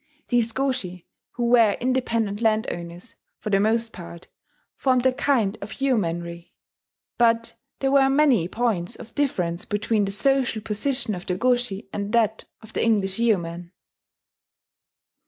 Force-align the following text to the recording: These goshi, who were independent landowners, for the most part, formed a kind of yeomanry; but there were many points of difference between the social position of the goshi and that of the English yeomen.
These 0.29 0.51
goshi, 0.51 1.05
who 1.33 1.45
were 1.45 1.73
independent 1.79 2.41
landowners, 2.41 3.17
for 3.37 3.51
the 3.51 3.59
most 3.59 3.93
part, 3.93 4.25
formed 4.75 5.05
a 5.05 5.13
kind 5.13 5.59
of 5.61 5.79
yeomanry; 5.79 6.55
but 7.19 7.53
there 7.81 7.91
were 7.91 8.09
many 8.09 8.47
points 8.47 8.95
of 8.95 9.13
difference 9.13 9.63
between 9.63 10.05
the 10.05 10.11
social 10.11 10.59
position 10.63 11.13
of 11.13 11.27
the 11.27 11.35
goshi 11.37 11.87
and 11.93 12.13
that 12.13 12.45
of 12.63 12.73
the 12.73 12.83
English 12.83 13.19
yeomen. 13.19 13.73